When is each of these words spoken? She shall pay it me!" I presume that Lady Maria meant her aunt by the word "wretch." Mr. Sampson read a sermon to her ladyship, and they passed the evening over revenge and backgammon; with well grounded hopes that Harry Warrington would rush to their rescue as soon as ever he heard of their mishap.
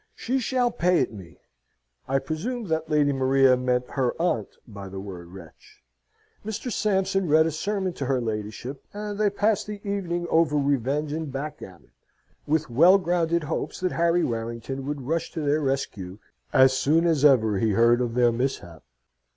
She 0.15 0.39
shall 0.39 0.71
pay 0.71 0.97
it 0.97 1.13
me!" 1.13 1.37
I 2.07 2.17
presume 2.17 2.69
that 2.69 2.89
Lady 2.89 3.13
Maria 3.13 3.55
meant 3.55 3.91
her 3.91 4.19
aunt 4.19 4.57
by 4.67 4.89
the 4.89 4.99
word 4.99 5.27
"wretch." 5.27 5.83
Mr. 6.43 6.71
Sampson 6.71 7.27
read 7.27 7.45
a 7.45 7.51
sermon 7.51 7.93
to 7.93 8.07
her 8.07 8.19
ladyship, 8.19 8.83
and 8.95 9.19
they 9.19 9.29
passed 9.29 9.67
the 9.67 9.79
evening 9.87 10.25
over 10.31 10.57
revenge 10.57 11.13
and 11.13 11.31
backgammon; 11.31 11.91
with 12.47 12.67
well 12.67 12.97
grounded 12.97 13.43
hopes 13.43 13.79
that 13.81 13.91
Harry 13.91 14.23
Warrington 14.23 14.87
would 14.87 15.01
rush 15.05 15.31
to 15.33 15.41
their 15.41 15.61
rescue 15.61 16.17
as 16.51 16.73
soon 16.75 17.05
as 17.05 17.23
ever 17.23 17.59
he 17.59 17.73
heard 17.73 18.01
of 18.01 18.15
their 18.15 18.31
mishap. 18.31 18.81